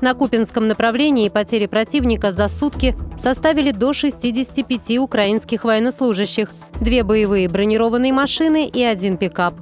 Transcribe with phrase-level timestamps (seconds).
[0.00, 6.50] На Купинском направлении потери противника за сутки составили до 65 украинских военнослужащих,
[6.80, 9.54] две боевые бронированные машины и один пикап.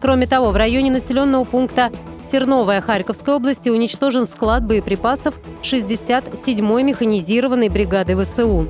[0.00, 1.90] Кроме того, в районе населенного пункта
[2.30, 8.68] Терновая Харьковской области уничтожен склад боеприпасов 67-й механизированной бригады ВСУ.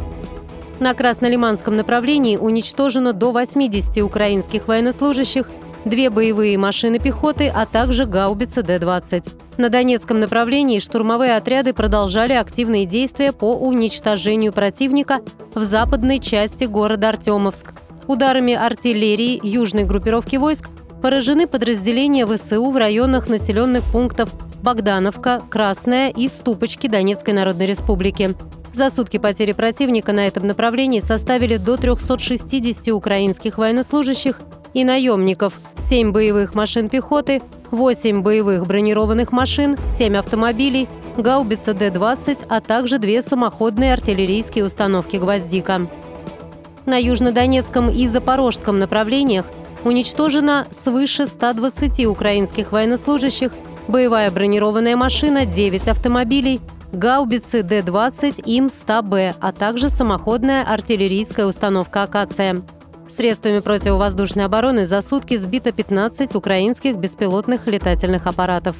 [0.78, 5.50] На Краснолиманском направлении уничтожено до 80 украинских военнослужащих,
[5.86, 9.32] две боевые машины пехоты, а также гаубица Д-20.
[9.56, 15.20] На Донецком направлении штурмовые отряды продолжали активные действия по уничтожению противника
[15.54, 17.72] в западной части города Артемовск.
[18.06, 20.68] Ударами артиллерии южной группировки войск
[21.00, 24.30] поражены подразделения ВСУ в районах населенных пунктов
[24.62, 28.34] Богдановка, Красная и Ступочки Донецкой Народной Республики.
[28.74, 34.40] За сутки потери противника на этом направлении составили до 360 украинских военнослужащих
[34.76, 42.60] и наемников, 7 боевых машин пехоты, 8 боевых бронированных машин, 7 автомобилей, гаубица Д-20, а
[42.60, 45.88] также две самоходные артиллерийские установки «Гвоздика».
[46.84, 49.46] На южнодонецком и запорожском направлениях
[49.82, 53.52] уничтожено свыше 120 украинских военнослужащих,
[53.88, 56.60] боевая бронированная машина, 9 автомобилей,
[56.92, 62.62] гаубицы Д-20 ИМ-100Б, а также самоходная артиллерийская установка «Акация».
[63.08, 68.76] Средствами противовоздушной обороны за сутки сбито 15 украинских беспилотных летательных аппаратов.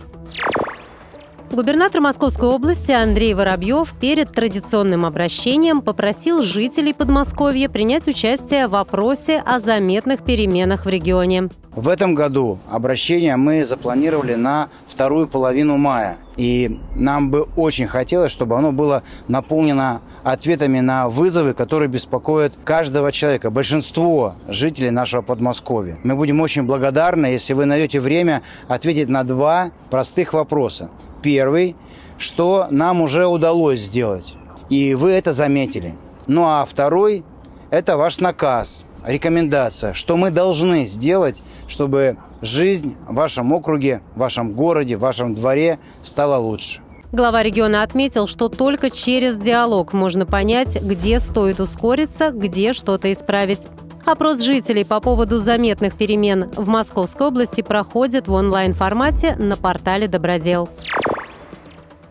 [1.50, 9.42] Губернатор Московской области Андрей Воробьев перед традиционным обращением попросил жителей Подмосковья принять участие в вопросе
[9.46, 11.48] о заметных переменах в регионе.
[11.76, 16.16] В этом году обращение мы запланировали на вторую половину мая.
[16.38, 23.12] И нам бы очень хотелось, чтобы оно было наполнено ответами на вызовы, которые беспокоят каждого
[23.12, 25.98] человека, большинство жителей нашего Подмосковья.
[26.02, 30.90] Мы будем очень благодарны, если вы найдете время ответить на два простых вопроса.
[31.20, 31.76] Первый,
[32.16, 34.34] что нам уже удалось сделать,
[34.70, 35.94] и вы это заметили.
[36.26, 37.22] Ну а второй,
[37.68, 44.52] это ваш наказ, рекомендация, что мы должны сделать, чтобы жизнь в вашем округе, в вашем
[44.52, 46.80] городе, в вашем дворе стала лучше.
[47.12, 53.68] Глава региона отметил, что только через диалог можно понять, где стоит ускориться, где что-то исправить.
[54.04, 60.68] Опрос жителей по поводу заметных перемен в Московской области проходит в онлайн-формате на портале «Добродел».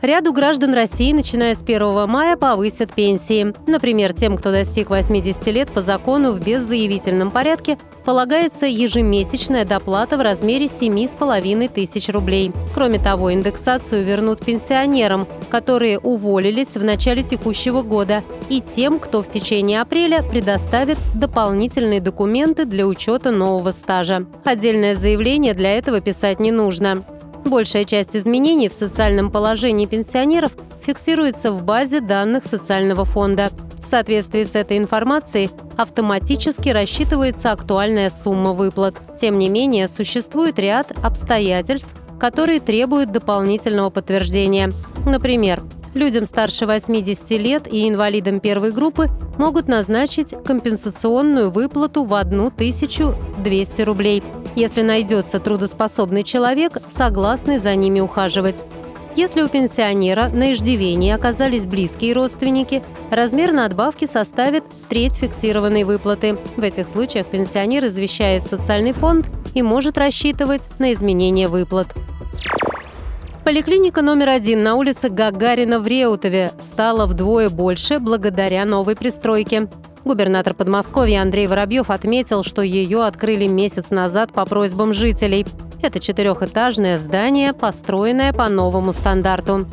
[0.01, 3.53] Ряду граждан России, начиная с 1 мая, повысят пенсии.
[3.65, 10.21] Например, тем, кто достиг 80 лет по закону в беззаявительном порядке, полагается ежемесячная доплата в
[10.21, 12.51] размере 7,5 тысяч рублей.
[12.73, 19.29] Кроме того, индексацию вернут пенсионерам, которые уволились в начале текущего года, и тем, кто в
[19.29, 24.25] течение апреля предоставит дополнительные документы для учета нового стажа.
[24.43, 27.03] Отдельное заявление для этого писать не нужно.
[27.45, 33.51] Большая часть изменений в социальном положении пенсионеров фиксируется в базе данных социального фонда.
[33.79, 38.95] В соответствии с этой информацией автоматически рассчитывается актуальная сумма выплат.
[39.21, 44.71] Тем не менее, существует ряд обстоятельств, которые требуют дополнительного подтверждения.
[45.05, 45.61] Например,
[45.93, 54.23] людям старше 80 лет и инвалидам первой группы могут назначить компенсационную выплату в 1200 рублей–
[54.55, 58.65] если найдется трудоспособный человек, согласный за ними ухаживать.
[59.15, 66.37] Если у пенсионера на иждивении оказались близкие родственники, размер надбавки составит треть фиксированной выплаты.
[66.57, 71.87] В этих случаях пенсионер извещает социальный фонд и может рассчитывать на изменение выплат.
[73.45, 79.69] Поликлиника номер один на улице Гагарина в Реутове стала вдвое больше благодаря новой пристройке.
[80.05, 85.47] Губернатор Подмосковья Андрей Воробьев отметил, что ее открыли месяц назад по просьбам жителей.
[85.81, 89.65] Это четырехэтажное здание, построенное по новому стандарту.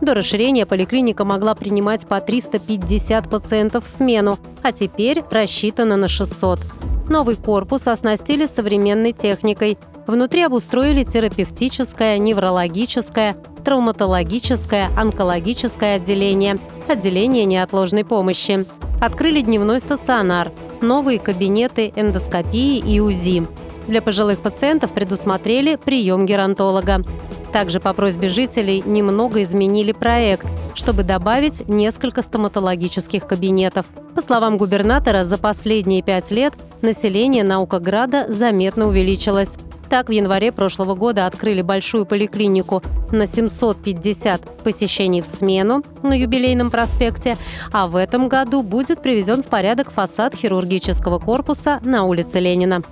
[0.00, 6.60] До расширения поликлиника могла принимать по 350 пациентов в смену, а теперь рассчитана на 600.
[7.08, 9.76] Новый корпус оснастили современной техникой.
[10.06, 13.34] Внутри обустроили терапевтическое, неврологическое,
[13.64, 18.64] травматологическое, онкологическое отделение, отделение неотложной помощи.
[19.00, 20.52] Открыли дневной стационар,
[20.82, 23.48] новые кабинеты эндоскопии и УЗИ.
[23.88, 27.02] Для пожилых пациентов предусмотрели прием геронтолога.
[27.50, 33.86] Также по просьбе жителей немного изменили проект, чтобы добавить несколько стоматологических кабинетов.
[34.14, 39.54] По словам губернатора, за последние пять лет население Наукограда заметно увеличилось.
[39.90, 46.70] Так, в январе прошлого года открыли большую поликлинику на 750 посещений в смену на юбилейном
[46.70, 47.36] проспекте,
[47.72, 52.82] а в этом году будет приведен в порядок фасад хирургического корпуса на улице Ленина.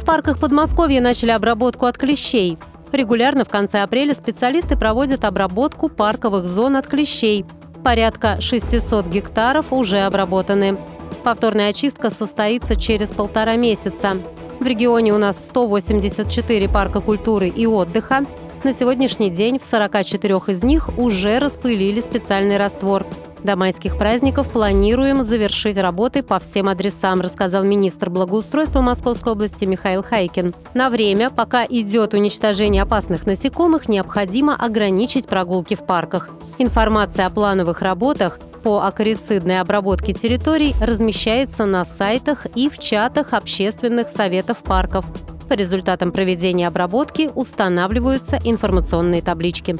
[0.00, 2.56] В парках Подмосковья начали обработку от клещей.
[2.90, 7.44] Регулярно в конце апреля специалисты проводят обработку парковых зон от клещей.
[7.84, 10.78] Порядка 600 гектаров уже обработаны.
[11.22, 14.16] Повторная очистка состоится через полтора месяца.
[14.60, 18.26] В регионе у нас 184 парка культуры и отдыха.
[18.64, 23.06] На сегодняшний день в 44 из них уже распылили специальный раствор.
[23.44, 30.02] До майских праздников планируем завершить работы по всем адресам, рассказал министр благоустройства Московской области Михаил
[30.02, 30.52] Хайкин.
[30.74, 36.30] На время, пока идет уничтожение опасных насекомых, необходимо ограничить прогулки в парках.
[36.58, 44.08] Информация о плановых работах по акарицидной обработке территорий размещается на сайтах и в чатах общественных
[44.08, 45.06] советов парков.
[45.48, 49.76] По результатам проведения обработки устанавливаются информационные таблички.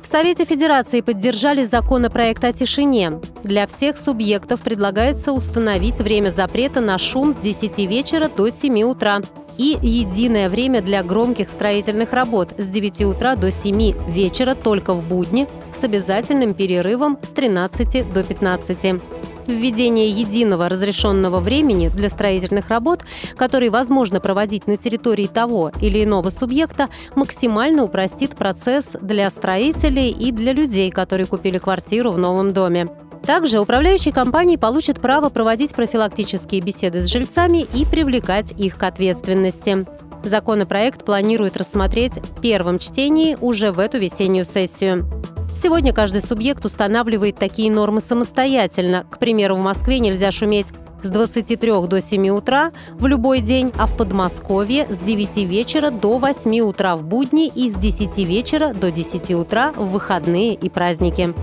[0.00, 3.20] В Совете Федерации поддержали законопроект о тишине.
[3.42, 9.20] Для всех субъектов предлагается установить время запрета на шум с 10 вечера до 7 утра
[9.58, 15.06] и единое время для громких строительных работ с 9 утра до 7 вечера только в
[15.06, 15.46] будни
[15.76, 19.00] с обязательным перерывом с 13 до 15
[19.46, 23.00] введение единого разрешенного времени для строительных работ,
[23.36, 30.32] которые возможно проводить на территории того или иного субъекта, максимально упростит процесс для строителей и
[30.32, 32.88] для людей, которые купили квартиру в новом доме.
[33.24, 39.84] Также управляющие компании получат право проводить профилактические беседы с жильцами и привлекать их к ответственности.
[40.22, 45.08] Законопроект планирует рассмотреть в первом чтении уже в эту весеннюю сессию.
[45.56, 49.06] Сегодня каждый субъект устанавливает такие нормы самостоятельно.
[49.10, 50.66] К примеру, в Москве нельзя шуметь
[51.02, 56.18] с 23 до 7 утра в любой день, а в Подмосковье с 9 вечера до
[56.18, 61.34] 8 утра в будни и с 10 вечера до 10 утра в выходные и праздники.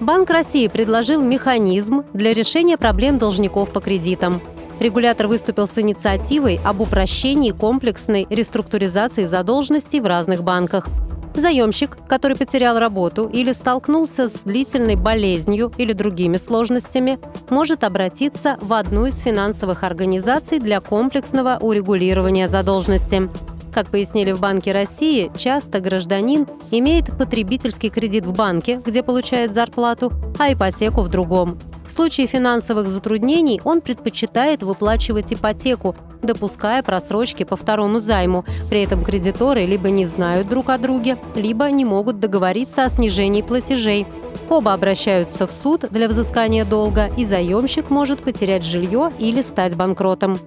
[0.00, 4.40] Банк России предложил механизм для решения проблем должников по кредитам.
[4.80, 10.88] Регулятор выступил с инициативой об упрощении комплексной реструктуризации задолженностей в разных банках–
[11.34, 17.18] Заемщик, который потерял работу или столкнулся с длительной болезнью или другими сложностями,
[17.50, 23.28] может обратиться в одну из финансовых организаций для комплексного урегулирования задолженности.
[23.74, 30.12] Как пояснили в Банке России, часто гражданин имеет потребительский кредит в банке, где получает зарплату,
[30.38, 31.58] а ипотеку в другом.
[31.94, 38.44] Случае финансовых затруднений он предпочитает выплачивать ипотеку, допуская просрочки по второму займу.
[38.68, 43.42] При этом кредиторы либо не знают друг о друге, либо не могут договориться о снижении
[43.42, 44.08] платежей.
[44.50, 50.40] Оба обращаются в суд для взыскания долга, и заемщик может потерять жилье или стать банкротом.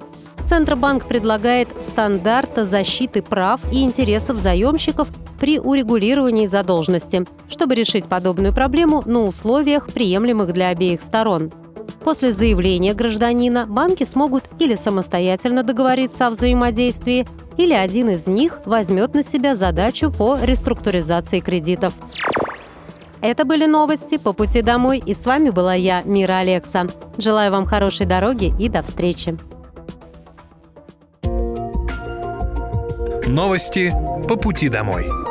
[0.45, 5.07] Центробанк предлагает стандарты защиты прав и интересов заемщиков
[5.39, 11.51] при урегулировании задолженности, чтобы решить подобную проблему на условиях, приемлемых для обеих сторон.
[12.03, 19.13] После заявления гражданина банки смогут или самостоятельно договориться о взаимодействии, или один из них возьмет
[19.13, 21.95] на себя задачу по реструктуризации кредитов.
[23.21, 26.87] Это были новости по пути домой, и с вами была я, Мира Алекса.
[27.17, 29.37] Желаю вам хорошей дороги и до встречи.
[33.25, 33.93] Новости
[34.29, 35.26] по пути домой.